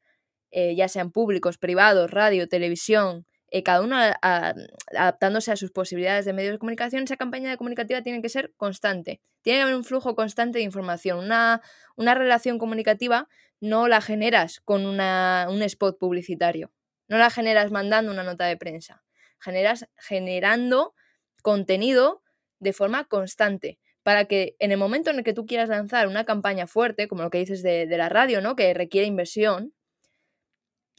[0.54, 6.54] ya sean públicos, privados, radio, televisión, eh, cada uno adaptándose a sus posibilidades de medios
[6.54, 9.20] de comunicación, esa campaña de comunicativa tiene que ser constante.
[9.42, 11.20] Tiene que haber un flujo constante de información.
[11.20, 11.62] Una,
[11.98, 13.28] una relación comunicativa
[13.60, 16.72] no la generas con una, un spot publicitario,
[17.10, 19.04] no la generas mandando una nota de prensa,
[19.42, 20.94] generas generando
[21.42, 22.22] contenido
[22.60, 26.26] de forma constante para que en el momento en el que tú quieras lanzar una
[26.26, 28.56] campaña fuerte, como lo que dices de, la radio, ¿no?
[28.56, 29.74] que requiere inversión,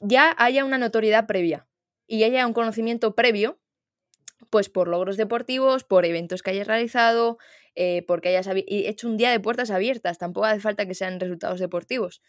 [0.00, 1.66] ya haya una notoriedad previa
[2.06, 3.58] y haya un conocimiento previo,
[4.50, 7.38] pues por logros deportivos, por eventos que hayas realizado,
[7.74, 11.60] eh, porque hayas hecho un día de puertas abiertas, tampoco hace falta que sean resultados
[11.60, 12.22] deportivos.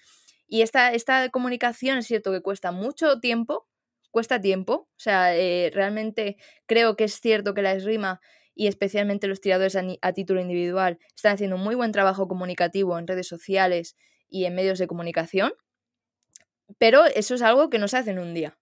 [0.47, 3.67] Y esta, esta comunicación es cierto que cuesta mucho tiempo,
[4.12, 8.21] cuesta tiempo, o sea, eh, realmente creo que es cierto que la esgrima
[8.54, 13.08] y especialmente los tiradores a, título individual están haciendo un muy buen trabajo comunicativo en
[13.08, 13.95] redes sociales
[14.30, 15.54] y en medios de comunicación,
[16.78, 18.58] pero eso es algo que no se hace en un día.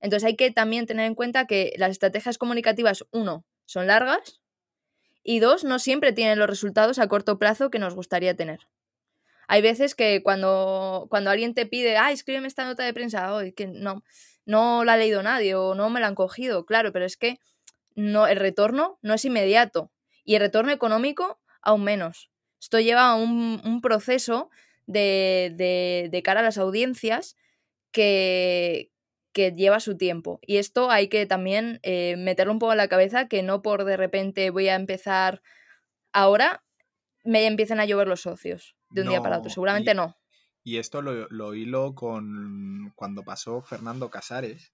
[0.00, 4.40] Entonces hay que también tener en cuenta que las estrategias comunicativas, uno, son largas
[5.22, 8.60] y dos, no siempre tienen los resultados a corto plazo que nos gustaría tener.
[9.48, 13.52] hay veces que cuando, cuando alguien te pide, ah, escríbeme esta nota de prensa, hoy
[13.52, 14.04] que no,
[14.48, 17.38] no la ha leído nadie o no me la han cogido, claro, pero es que
[17.94, 19.92] no, el retorno no es inmediato
[20.24, 22.30] y el retorno económico aún menos.
[22.58, 24.48] Esto lleva a un, proceso
[24.86, 27.36] de, de, cara a las audiencias
[27.92, 28.90] que,
[29.32, 30.40] que, lleva su tiempo.
[30.42, 33.84] Y esto hay que también eh, meterlo un poco en la cabeza, que no por
[33.84, 35.42] de repente voy a empezar
[36.12, 36.64] ahora,
[37.22, 39.50] me empiecen a llover los socios de un día para otro.
[39.50, 40.16] Seguramente no.
[40.64, 44.72] Y esto lo, lo hilo con cuando pasó Fernando Casares,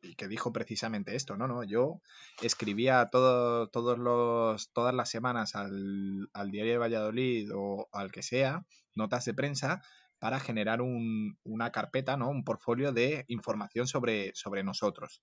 [0.00, 2.00] y que dijo precisamente esto, no, no, yo
[2.40, 8.22] escribía todo, todos los, todas las semanas al, al, diario de Valladolid o al que
[8.22, 9.82] sea, notas de prensa,
[10.18, 12.28] para generar un, una carpeta, ¿no?
[12.28, 15.22] Un portfolio de información sobre, sobre nosotros.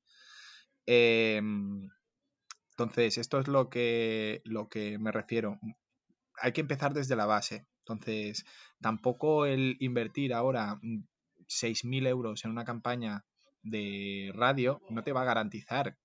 [0.85, 1.89] Em,
[2.71, 5.59] entonces, esto es lo que, lo que me refiero.
[6.41, 7.65] Hay que empezar desde la base.
[7.87, 8.45] Entonces,
[8.81, 10.79] tampoco el invertir ahora
[11.47, 13.25] 6.000 euros en una campaña
[13.61, 15.95] de radio no te va a garantizar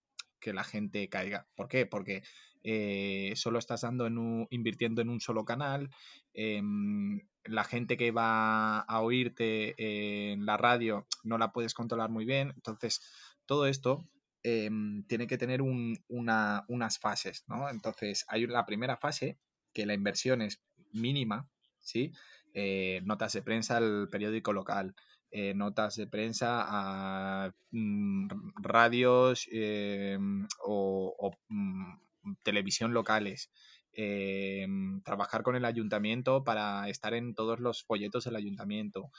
[0.41, 1.47] que la gente caiga.
[1.55, 1.87] ¿Por qué?
[1.87, 2.23] Porque
[2.63, 5.91] eh, solo estás dando en invirtiendo en un solo canal.
[6.35, 9.75] Em, la gente que va a oírte
[10.33, 12.53] en la radio no la puedes controlar muy bien.
[12.57, 13.01] Entonces,
[13.47, 14.07] todo esto
[14.43, 17.71] em, tiene que tener unas fases, ¿no?
[17.71, 19.39] Entonces, hay la primera fase,
[19.73, 20.63] que la inversión es
[20.93, 21.49] mínima,
[21.81, 22.13] ¿sí?
[22.53, 24.95] Eh, notas de prensa al periódico local,
[25.31, 28.29] eh, notas de prensa a mm,
[28.61, 30.19] radios eh,
[30.65, 31.95] o, mm,
[32.43, 33.51] televisión locales.
[35.05, 39.11] Trabajar con el ayuntamiento para estar en todos los folletos del ayuntamiento,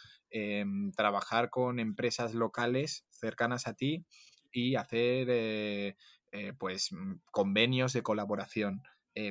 [0.96, 4.06] trabajar con empresas locales cercanas a ti
[4.52, 5.96] y hacer
[6.58, 8.82] pues mm, convenios de colaboración.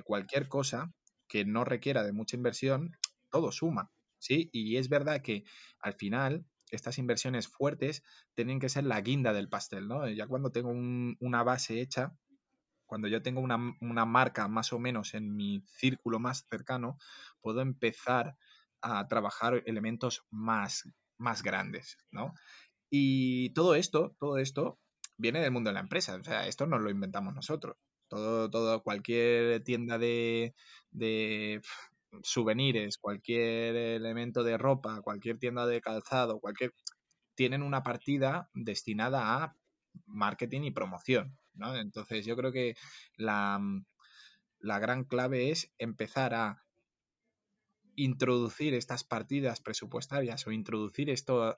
[0.05, 0.93] cualquier cosa
[1.27, 2.93] que no requiera de mucha inversión,
[3.31, 3.91] todo suma.
[4.19, 4.51] ¿sí?
[4.53, 5.45] Y es verdad que
[5.81, 10.09] al final estas inversiones fuertes tienen que ser la guinda del pastel, ¿no?
[10.09, 12.15] Ya cuando tengo una base hecha,
[12.87, 16.99] cuando yo tengo una, marca más o menos en mi círculo más cercano,
[17.41, 18.37] puedo empezar
[18.83, 20.89] a trabajar elementos más,
[21.19, 22.35] más grandes, ¿no?
[22.91, 24.81] Y todo esto, todo esto
[25.17, 27.77] viene del mundo de la empresa, o sea, esto no lo inventamos nosotros.
[28.09, 30.57] Todo, todo, cualquier tienda de,
[30.91, 31.63] de
[32.23, 36.73] souvenirs, cualquier elemento de ropa, cualquier tienda de calzado, cualquier
[37.35, 39.57] tienen una partida destinada a
[40.07, 41.39] marketing y promoción.
[41.55, 41.75] ¿no?
[41.77, 42.75] Entonces yo creo que
[43.17, 43.61] la,
[44.59, 46.65] la gran clave es empezar a
[47.97, 51.57] introducir estas partidas presupuestarias o introducir estos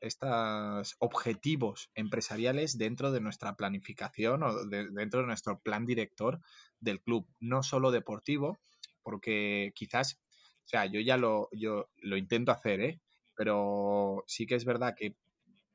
[0.98, 6.40] objetivos empresariales dentro de nuestra planificación o dentro de nuestro plan director
[6.80, 8.58] del club, no solo deportivo,
[9.02, 10.20] porque quizás
[10.64, 13.01] o sea, yo ya lo, yo lo intento hacer, ¿eh?
[13.35, 15.16] Pero sí que es verdad que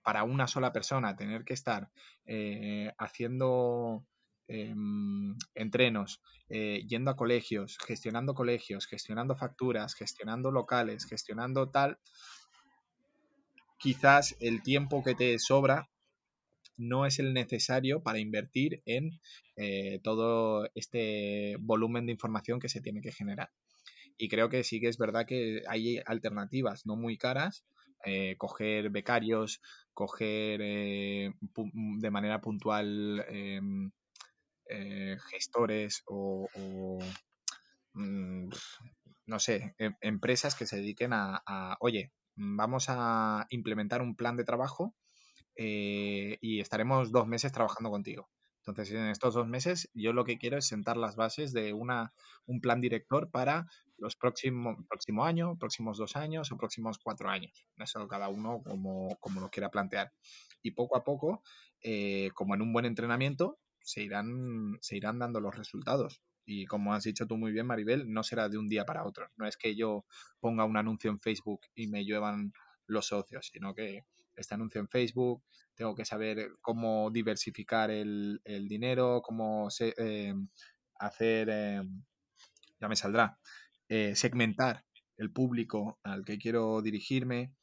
[0.04, 1.90] para una sola persona tener que estar
[2.26, 4.06] eh, haciendo
[4.48, 12.00] em, entrenos, eh, yendo a colegios, gestionando colegios, gestionando facturas, gestionando locales, gestionando tal,
[13.78, 15.90] quizás el tiempo que te sobra
[16.78, 19.20] no es el necesario para invertir en
[19.56, 23.50] eh, todo este volumen de información que se tiene que generar.
[24.18, 27.66] Y creo que sí que es verdad que hay alternativas no muy caras,
[28.06, 29.62] eh, coger becarios,
[29.94, 31.34] coger eh,
[32.00, 33.92] de manera puntual em,
[34.70, 36.48] eh, gestores o,
[37.94, 38.50] mm,
[39.26, 44.44] no sé, em, empresas que se dediquen a, oye, vamos a implementar un plan de
[44.46, 44.96] trabajo
[45.56, 48.30] y estaremos dos meses trabajando contigo.
[48.68, 52.14] Entonces, en estos dos meses, yo lo que quiero es sentar las bases de una,
[52.46, 57.66] un plan director para los próximos próximo año, próximos dos años o próximos cuatro años.
[57.78, 60.12] Eso cada uno como, como lo quiera plantear.
[60.62, 61.42] Y poco a poco,
[61.82, 66.22] eh, como en un buen entrenamiento, se irán, se irán dando los resultados.
[66.46, 69.28] Y como has dicho tú muy bien, Maribel, no será de un día para otro.
[69.38, 70.06] No es que yo
[70.40, 72.54] ponga un anuncio en Facebook y me lluevan
[72.88, 74.06] los socios, sino que
[74.38, 75.44] este anuncio en Facebook,
[75.76, 80.34] tengo que saber cómo diversificar el, dinero, cómo eh,
[81.00, 81.82] hacer, eh,
[82.80, 83.40] ya me saldrá,
[83.90, 84.84] eh, segmentar
[85.18, 87.54] el público al que quiero dirigirme.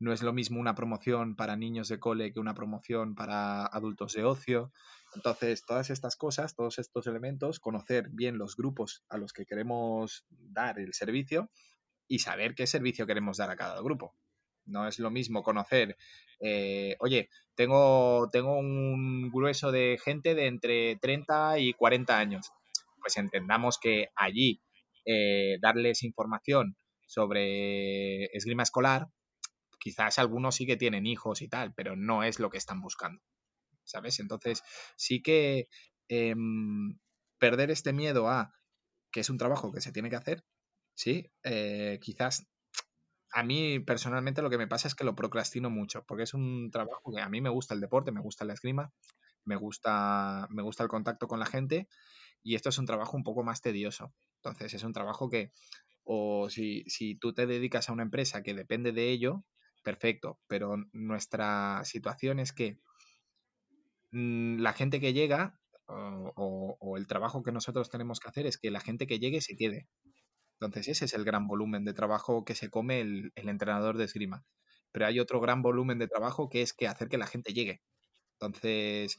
[0.00, 4.14] no es lo mismo una promoción para niños de cole que una promoción para adultos
[4.14, 4.72] de ocio.
[5.14, 10.24] Entonces, todas estas cosas, todos estos elementos, conocer bien los grupos a los que queremos
[10.30, 11.50] dar el servicio
[12.10, 14.16] y saber qué servicio queremos dar a cada grupo.
[14.66, 15.96] No es lo mismo conocer,
[16.40, 22.50] eh, oye, tengo, tengo un grueso de gente de entre 30 y 40 años.
[23.00, 24.60] Pues entendamos que allí
[25.06, 29.06] eh, darles información sobre esgrima escolar,
[29.78, 33.22] quizás algunos sí que tienen hijos y tal, pero no es lo que están buscando,
[33.84, 34.18] ¿sabes?
[34.18, 34.62] Entonces,
[34.96, 35.68] sí que
[36.08, 36.98] em,
[37.38, 38.52] perder este miedo a
[39.12, 40.44] que es un trabajo que se tiene que hacer,
[41.00, 42.46] sí, eh, quizás
[43.32, 46.70] a mí personalmente lo que me pasa es que lo procrastino mucho, porque es un
[46.70, 48.92] trabajo que a mí me gusta el deporte, me gusta la esgrima,
[49.44, 51.88] me gusta, me gusta el contacto con la gente
[52.42, 54.12] y esto es un trabajo un poco más tedioso.
[54.42, 55.52] Entonces es un trabajo que,
[56.04, 59.44] o si, si tú te dedicas a una empresa que depende de ello,
[59.82, 62.78] perfecto, pero nuestra situación es que
[64.10, 68.70] mm, la gente que llega o, el trabajo que nosotros tenemos que hacer es que
[68.70, 69.88] la gente que llegue se quede.
[70.60, 74.44] Entonces ese es el gran volumen de trabajo que se come el, entrenador de esgrima.
[74.92, 77.80] Pero hay otro gran volumen de trabajo que es que hacer que la gente llegue.
[78.38, 79.18] Entonces,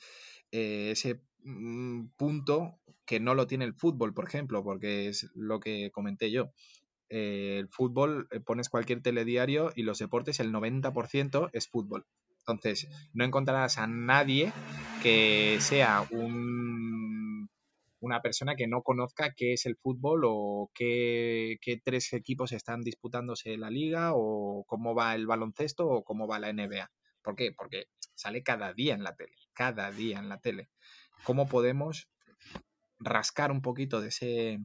[0.51, 5.59] eh, ese mm, punto que no lo tiene el fútbol, por ejemplo, porque es lo
[5.59, 6.51] que comenté yo.
[7.09, 12.05] Eh, el fútbol, eh, pones cualquier telediario y los deportes, el 90% es fútbol.
[12.47, 14.53] Entonces, no encontrarás a nadie
[15.01, 17.00] que sea un,
[18.01, 22.81] una persona que no conozca qué es el fútbol o qué, qué, tres equipos están
[22.81, 26.91] disputándose la liga o cómo va el baloncesto o cómo va la NBA.
[27.21, 27.53] ¿Por qué?
[27.55, 27.85] Porque
[28.15, 30.69] sale cada día en la tele, cada día en la tele.
[31.23, 32.09] ¿Cómo podemos
[32.99, 34.59] rascar un poquito de ese,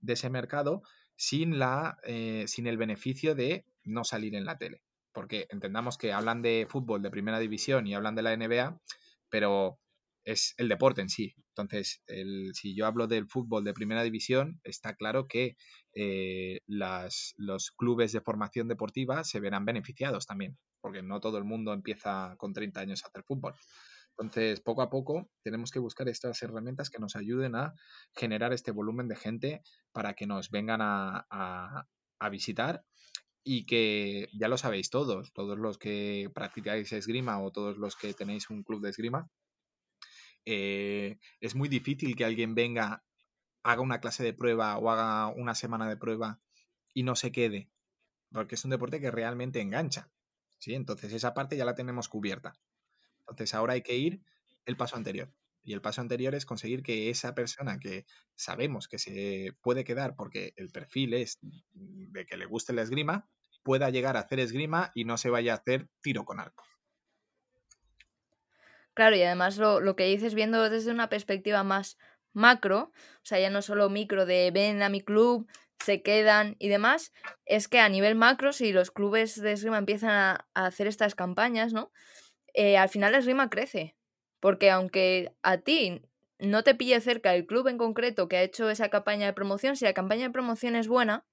[0.00, 0.82] de ese mercado
[1.16, 4.82] sin, la, eh, sin el beneficio de no salir en la tele.
[5.12, 8.80] Porque entendamos que hablan de fútbol de primera división y hablan de la NBA,
[9.28, 9.78] pero
[10.24, 11.34] es el deporte en sí.
[11.48, 15.56] Entonces, el, si yo hablo del fútbol de primera división, está claro que
[15.94, 21.44] eh, las, los clubes de formación deportiva se verán beneficiados también, porque no todo el
[21.44, 23.54] mundo empieza con 30 años a hacer fútbol.
[24.20, 27.72] Entonces, poco a poco tenemos que buscar estas herramientas que nos ayuden a
[28.14, 31.86] generar este volumen de gente para que nos vengan a,
[32.30, 32.84] visitar
[33.42, 38.12] y que ya lo sabéis todos, todos los que practicáis esgrima o todos los que
[38.12, 39.26] tenéis un club de esgrima,
[40.50, 43.04] eh, es muy difícil que alguien venga,
[43.62, 46.40] haga una clase de prueba o haga una semana de prueba
[46.92, 47.70] y no se quede,
[48.32, 50.10] porque es un deporte que realmente engancha.
[50.58, 50.74] ¿sí?
[50.74, 52.54] Entonces esa parte ya la tenemos cubierta.
[53.20, 54.22] Entonces ahora hay que ir
[54.66, 55.32] el paso anterior.
[55.62, 60.16] Y el paso anterior es conseguir que esa persona que sabemos que se puede quedar
[60.16, 63.28] porque el perfil es de que le guste la esgrima,
[63.62, 66.64] pueda llegar a hacer esgrima y no se vaya a hacer tiro con arco.
[68.94, 71.96] Claro, y además lo, lo que dices viendo desde una perspectiva más
[72.32, 75.48] macro, o sea, ya no solo micro de ven a mi club,
[75.84, 77.12] se quedan y demás,
[77.46, 81.72] es que a nivel macro, si los clubes de esgrima empiezan a, hacer estas campañas,
[81.72, 81.90] ¿no?
[82.54, 83.96] Eh, al final la esgrima crece.
[84.40, 86.02] Porque aunque a ti
[86.38, 89.76] no te pille cerca el club en concreto que ha hecho esa campaña de promoción,
[89.76, 91.26] si la campaña de promoción es buena,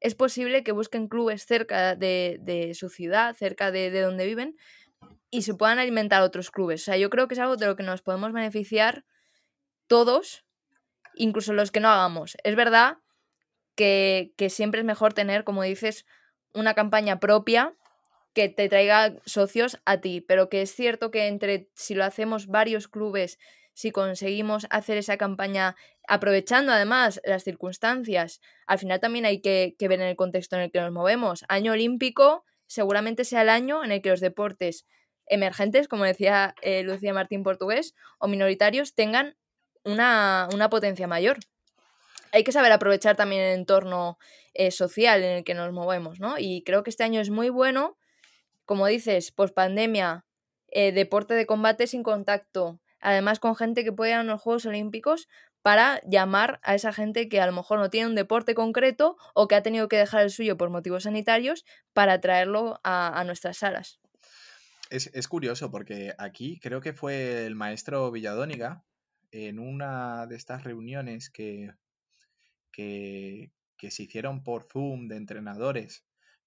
[0.00, 4.56] es posible que busquen clubes cerca de, su ciudad, cerca de, de, donde viven,
[5.34, 6.82] y se puedan alimentar otros clubes.
[6.82, 9.04] O sea, yo creo que es algo de lo que nos podemos beneficiar
[9.88, 10.44] todos,
[11.14, 12.36] incluso los que no hagamos.
[12.44, 12.98] Es verdad
[13.74, 16.06] que, que siempre es mejor tener, como dices,
[16.52, 17.74] una campaña propia
[18.32, 22.46] que te traiga socios a ti, pero que es cierto que entre si lo hacemos
[22.46, 23.40] varios clubes,
[23.72, 25.74] si conseguimos hacer esa campaña
[26.06, 30.70] aprovechando además las circunstancias, al final también hay que, ver en el contexto en el
[30.70, 31.44] que nos movemos.
[31.48, 34.86] Año olímpico seguramente sea el año en el que los deportes
[35.26, 39.36] emergentes, como decía eh, Lucía Martín Portugués, o minoritarios tengan
[39.84, 41.38] una, potencia mayor.
[42.32, 44.18] Hay que saber aprovechar también el entorno
[44.54, 46.36] eh, social en el que nos movemos, ¿no?
[46.38, 47.96] Y creo que este año es muy bueno
[48.64, 50.24] como dices, post pandemia,
[50.68, 54.66] eh, deporte de combate sin contacto, además con gente que puede ir a los Juegos
[54.66, 55.28] Olímpicos
[55.62, 59.48] para llamar a esa gente que a lo mejor no tiene un deporte concreto o
[59.48, 63.98] que ha tenido que dejar el suyo por motivos sanitarios para traerlo a, nuestras salas.
[64.96, 68.84] Es, curioso porque aquí creo que fue el maestro Villadóniga
[69.32, 71.72] en una de estas reuniones que,
[72.70, 76.04] que, que se hicieron por Zoom de entrenadores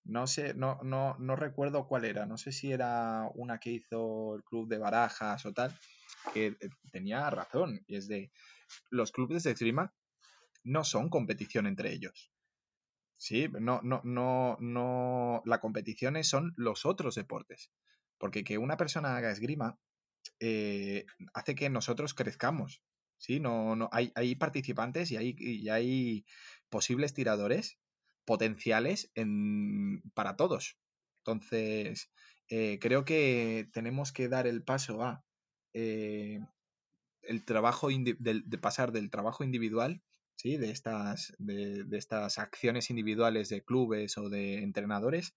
[0.07, 2.25] no sé, no, no, no recuerdo cuál era.
[2.25, 5.77] No sé si era una que hizo el club de barajas o tal,
[6.33, 7.83] que eh, tenía razón.
[7.87, 8.31] Y es de
[8.89, 9.93] los clubes de esgrima
[10.63, 12.31] no son competición entre ellos.
[13.17, 15.41] Sí, no, no, no, no.
[15.45, 17.71] La competición son los otros deportes.
[18.17, 19.77] Porque que una persona haga esgrima
[20.39, 22.81] eh, hace que nosotros crezcamos.
[23.17, 26.25] Sí, no, no, hay, hay participantes y hay, y hay
[26.69, 27.79] posibles tiradores
[28.25, 30.77] potenciales en, para todos.
[31.25, 32.11] Entonces,
[32.49, 35.23] eh, creo que tenemos que dar el paso a
[35.73, 36.39] eh,
[37.21, 40.01] el trabajo de, pasar del trabajo individual
[40.35, 40.57] ¿sí?
[40.57, 45.35] de, estas, de, de estas acciones individuales de clubes o de entrenadores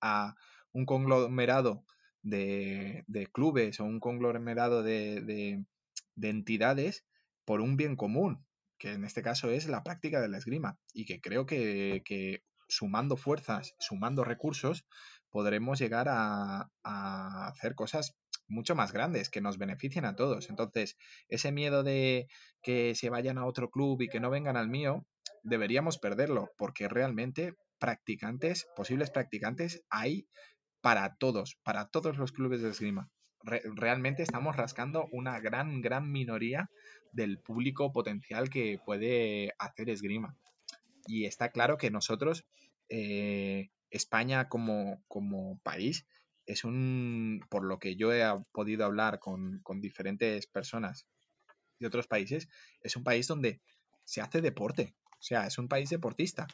[0.00, 0.34] a
[0.72, 1.84] un conglomerado
[2.22, 5.64] de, clubes o un conglomerado de, de,
[6.14, 7.04] de entidades
[7.44, 8.46] por un bien común,
[8.78, 12.42] que en este caso es la práctica de la esgrima, y que creo que, que
[12.68, 14.86] sumando fuerzas, sumando recursos,
[15.30, 18.16] podremos llegar a, a, hacer cosas
[18.48, 20.50] mucho más grandes que nos beneficien a todos.
[20.50, 20.96] Entonces,
[21.28, 22.26] ese miedo de
[22.62, 25.06] que se vayan a otro club y que no vengan al mío,
[25.42, 30.26] deberíamos perderlo, porque realmente practicantes, posibles practicantes, hay
[30.80, 33.10] para todos, para todos los clubes de esgrima.
[33.42, 36.70] Re realmente estamos rascando una gran, gran minoría
[37.12, 40.36] del público potencial que puede hacer esgrima.
[41.06, 42.44] Y está claro que nosotros,
[42.88, 46.06] eh, España como, como, país,
[46.46, 48.22] es un, por lo que yo he
[48.52, 51.06] podido hablar con, con diferentes personas
[51.78, 52.48] de otros países,
[52.82, 53.60] es un país donde
[54.04, 54.94] se hace deporte.
[55.12, 56.46] O sea, es un país deportista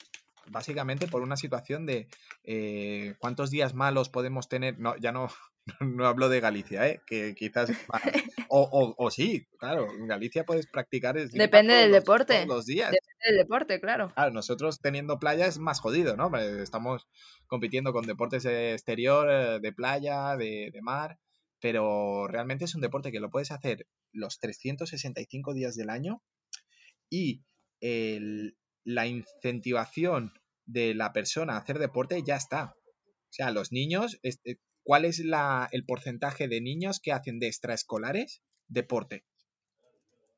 [0.50, 2.08] básicamente por una situación de
[2.44, 5.28] eh, cuántos días malos podemos tener, no, ya no,
[5.80, 7.00] no hablo de Galicia, ¿eh?
[7.06, 7.70] que quizás...
[8.48, 11.16] O, o, o, sí, claro, en Galicia puedes practicar...
[11.16, 12.46] Depende del los, deporte.
[12.46, 12.92] los días.
[12.92, 14.12] Depende del deporte, claro.
[14.14, 16.34] Claro, nosotros teniendo playa es más jodido, ¿no?
[16.38, 17.08] Estamos
[17.48, 21.18] compitiendo con deportes de exterior, eh, de playa, de, de mar,
[21.60, 26.22] pero realmente es un deporte que lo puedes hacer los 365 días del año
[27.10, 27.42] y
[27.80, 28.56] el,
[28.86, 30.32] la incentivación
[30.64, 32.76] de la persona a hacer deporte ya está.
[32.76, 37.48] O sea, los niños, este, ¿cuál es la, el porcentaje de niños que hacen de
[37.48, 39.24] extraescolares deporte?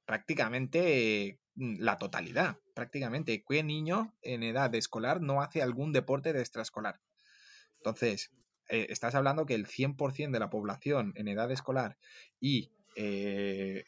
[0.06, 3.44] Prácticamente mm, la totalidad, prácticamente.
[3.46, 7.00] ¿Qué niño en edad escolar no hace algún deporte de extraescolar?
[7.76, 8.30] Entonces,
[8.70, 11.98] eh, estás hablando que el 100% de la población en edad escolar
[12.40, 13.84] y eh,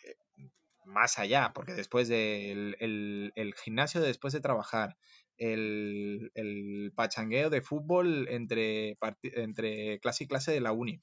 [0.91, 4.97] más allá, porque después del el, el gimnasio, después de trabajar,
[5.39, 11.01] el, el, pachangueo de fútbol entre, entre clase y clase de la uni.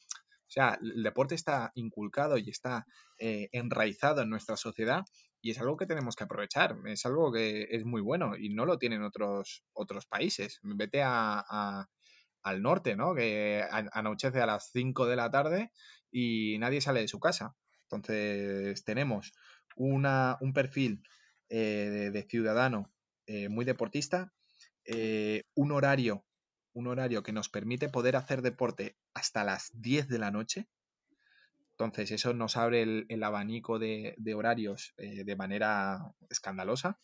[0.47, 2.85] O sea, el deporte está inculcado y está
[3.17, 5.03] eh, enraizado en nuestra sociedad
[5.41, 6.77] y es algo que tenemos que aprovechar.
[6.85, 10.59] Es algo que es muy bueno y no lo tienen otros, otros países.
[10.61, 11.89] Vete a, a,
[12.43, 13.13] al norte, ¿no?
[13.13, 15.71] Que anochece a las 5 de la tarde
[16.11, 17.55] y nadie sale de su casa.
[17.89, 19.31] Entonces tenemos
[19.78, 21.03] una, un perfil
[21.49, 22.91] eh, de, ciudadano
[23.25, 24.34] eh, muy deportista,
[24.86, 26.25] eh, un horario,
[26.73, 30.67] un horario que nos permite poder hacer deporte hasta las 10 de la noche.
[31.71, 36.99] Entonces, eso nos abre el, el abanico de, de horarios de manera escandalosa.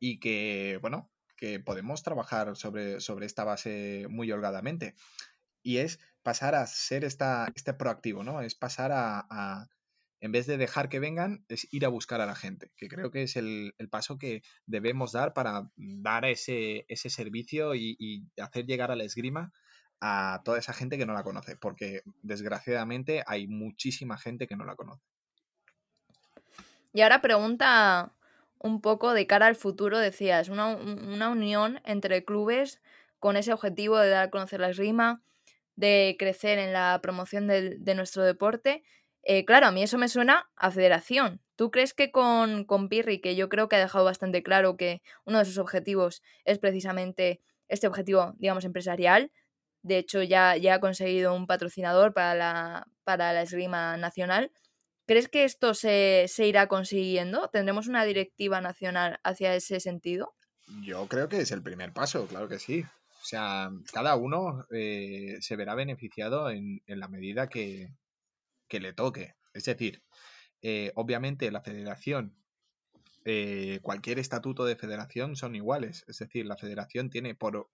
[0.00, 4.96] Y que, bueno, que podemos trabajar sobre, sobre esta base muy holgadamente.
[5.62, 8.40] Y es pasar a ser esta, este proactivo, ¿no?
[8.40, 9.68] Es pasar a
[10.24, 13.10] en vez de dejar que vengan, es ir a buscar a la gente, que creo
[13.10, 18.64] que es el, el paso que debemos dar para dar ese, ese servicio y, hacer
[18.64, 19.52] llegar a la esgrima
[20.00, 24.64] a toda esa gente que no la conoce, porque desgraciadamente hay muchísima gente que no
[24.64, 25.02] la conoce.
[26.94, 28.14] Y ahora pregunta
[28.58, 32.80] un poco de cara al futuro, decías, una, una unión entre clubes
[33.18, 35.22] con ese objetivo de dar a conocer la esgrima,
[35.76, 38.84] de crecer en la promoción de, de nuestro deporte
[39.26, 41.40] eh, claro, a mí eso me suena a federación.
[41.56, 45.02] ¿Tú crees que con, con Pirri, que yo creo que ha dejado bastante claro que
[45.24, 49.30] uno de sus objetivos es precisamente este objetivo, digamos, empresarial?
[49.82, 54.50] De hecho, ya, ya ha conseguido un patrocinador para la, para la esgrima nacional.
[55.06, 57.48] ¿Crees que esto se, se irá consiguiendo?
[57.52, 60.34] ¿Tendremos una directiva nacional hacia ese sentido?
[60.82, 62.82] Yo creo que es el primer paso, claro que sí.
[62.82, 67.88] O sea, cada uno eh, se verá beneficiado en, en la medida que,
[68.68, 69.34] que le toque.
[69.52, 70.02] Es decir,
[70.66, 72.34] eh, obviamente la federación,
[73.26, 76.04] eh, cualquier estatuto de federación son iguales.
[76.08, 77.70] Es decir, la federación tiene por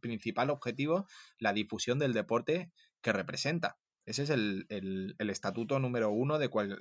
[0.00, 1.06] principal objetivo
[1.38, 3.78] la difusión del deporte que representa.
[4.04, 6.76] Ese es el, el, estatuto número uno de, cual,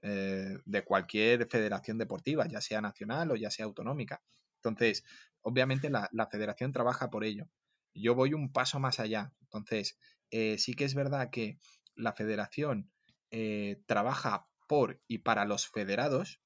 [0.00, 4.22] eh, de cualquier federación deportiva, ya sea nacional o ya sea autonómica.
[4.62, 5.04] Entonces,
[5.42, 7.46] obviamente la, la federación trabaja por ello.
[7.92, 9.34] Yo voy un paso más allá.
[9.42, 9.98] Entonces,
[10.30, 11.58] sí que es verdad que
[11.96, 12.90] la federación
[13.30, 16.40] eh, trabaja por y para los federados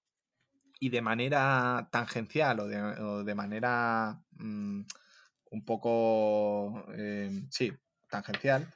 [0.79, 2.67] y de manera tangencial o
[3.25, 4.83] de, manera mmm,
[5.51, 7.73] un poco, eh, sí,
[8.09, 8.73] tangencial,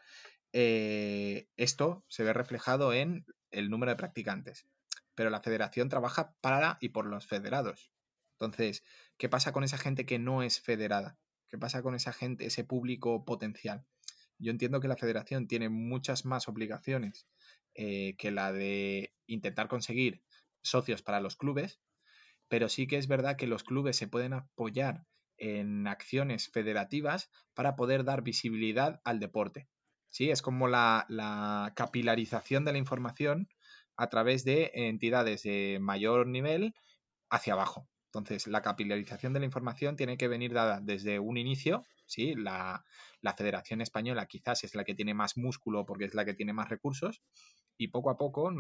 [0.52, 4.66] eh, esto se ve reflejado en el número de practicantes.
[5.14, 7.90] Pero la federación trabaja para y por los federados.
[8.32, 8.84] Entonces,
[9.16, 11.16] ¿qué pasa con esa gente que no es federada?
[11.48, 13.86] ¿Qué pasa con esa gente, ese público potencial?
[14.38, 17.28] Yo entiendo que la federación tiene muchas más obligaciones
[17.74, 20.22] eh, que la de intentar conseguir
[20.62, 21.80] socios para los clubes,
[22.48, 25.06] pero sí que es verdad que los clubes se pueden apoyar
[25.36, 29.68] en acciones federativas para poder dar visibilidad al deporte.
[30.10, 33.48] Sí, es como la, la capilarización de la información
[33.96, 36.74] a través de entidades de mayor nivel
[37.30, 37.88] hacia abajo.
[38.12, 42.34] Entonces, la capilarización de la información tiene que venir dada desde un inicio, ¿sí?
[42.34, 42.84] La,
[43.36, 46.68] Federación Española quizás es la que tiene más músculo porque es la que tiene más
[46.68, 47.22] recursos
[47.76, 48.50] y poco a poco,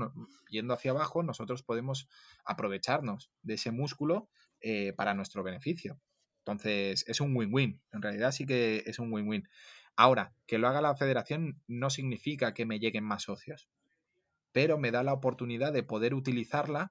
[0.50, 2.08] yendo hacia abajo, nosotros podemos
[2.44, 4.28] aprovecharnos de ese músculo
[4.60, 6.00] eh, para nuestro beneficio.
[6.38, 7.80] Entonces, es un win-win.
[7.92, 9.48] En realidad sí que es un win-win.
[9.96, 13.68] Ahora, que lo haga la federación no significa que me lleguen más socios,
[14.52, 16.90] pero me da la oportunidad de poder utilizarla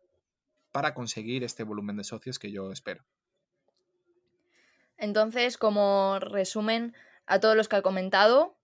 [0.72, 3.04] para conseguir este volumen de socios que yo espero.
[5.04, 6.95] Entonces, como resumen
[7.26, 8.58] a todos los que ha comentado,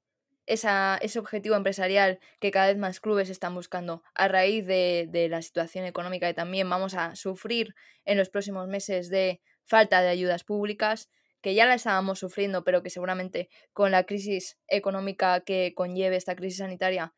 [0.46, 5.84] ese objetivo empresarial que cada vez más clubes están buscando a raíz de, la situación
[5.84, 7.76] económica que también vamos a sufrir
[8.06, 11.10] en los próximos meses de falta de ayudas públicas,
[11.42, 16.38] que ya la estábamos sufriendo, pero que seguramente con la crisis económica que conlleve esta
[16.38, 17.14] crisis sanitaria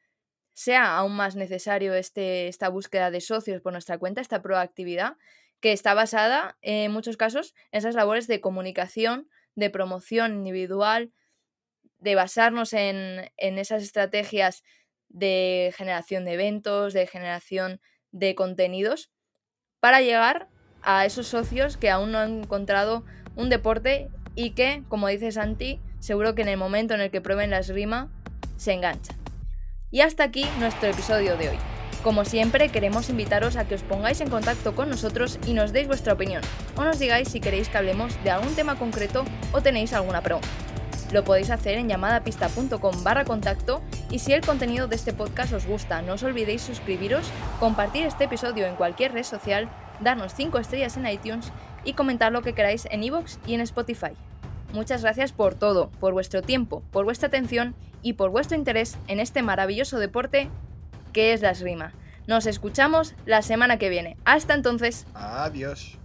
[0.53, 5.13] sea aún más necesario este, esta búsqueda de socios por nuestra cuenta, esta proactividad,
[5.61, 11.11] que está basada en muchos casos en esas labores de comunicación, de promoción individual,
[11.99, 14.63] de basarnos en, en esas estrategias
[15.07, 17.79] de generación de eventos, de generación
[18.11, 19.11] de contenidos,
[19.79, 20.49] para llegar
[20.81, 23.05] a esos socios que aún no han encontrado
[23.35, 27.21] un deporte y que, como dice Santi, seguro que en el momento en el que
[27.21, 28.11] prueben la esgrima
[28.57, 29.17] se enganchan.
[29.91, 31.80] Y hasta aquí nuestro episodio de hoy.
[32.03, 35.85] Como siempre, queremos invitaros a que os pongáis en contacto con nosotros y nos deis
[35.85, 36.41] vuestra opinión,
[36.75, 40.47] o nos digáis si queréis que hablemos de algún tema concreto o tenéis alguna pregunta.
[41.11, 45.67] Lo podéis hacer en llamadapista.com barra contacto y si el contenido de este podcast os
[45.67, 47.29] gusta, no os olvidéis suscribiros,
[47.59, 51.51] compartir este episodio en cualquier red social, darnos 5 estrellas en iTunes
[51.83, 54.13] y comentar lo que queráis en iVoox y en Spotify.
[54.73, 59.19] Muchas gracias por todo, por vuestro tiempo, por vuestra atención y por vuestro interés en
[59.19, 60.49] este maravilloso deporte
[61.11, 61.93] que es la esgrima.
[62.27, 64.17] Nos escuchamos la semana que viene.
[64.25, 65.05] Hasta entonces.
[65.13, 65.97] Adiós.